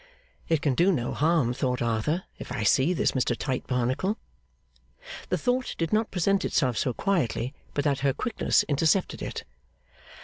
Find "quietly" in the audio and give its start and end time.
6.91-7.53